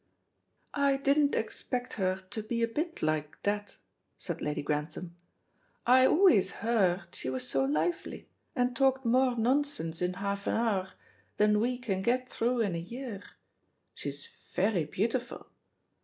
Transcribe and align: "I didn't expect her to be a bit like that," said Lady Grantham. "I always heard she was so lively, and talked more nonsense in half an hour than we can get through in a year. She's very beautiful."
"I 0.73 0.97
didn't 0.97 1.35
expect 1.35 1.93
her 1.93 2.23
to 2.31 2.41
be 2.41 2.63
a 2.63 2.67
bit 2.67 3.03
like 3.03 3.39
that," 3.43 3.77
said 4.17 4.41
Lady 4.41 4.63
Grantham. 4.63 5.15
"I 5.85 6.07
always 6.07 6.49
heard 6.65 7.13
she 7.13 7.29
was 7.29 7.47
so 7.47 7.65
lively, 7.65 8.27
and 8.55 8.75
talked 8.75 9.05
more 9.05 9.37
nonsense 9.37 10.01
in 10.01 10.13
half 10.15 10.47
an 10.47 10.55
hour 10.55 10.89
than 11.37 11.59
we 11.59 11.77
can 11.77 12.01
get 12.01 12.27
through 12.27 12.61
in 12.61 12.73
a 12.73 12.79
year. 12.79 13.21
She's 13.93 14.27
very 14.55 14.85
beautiful." 14.85 15.51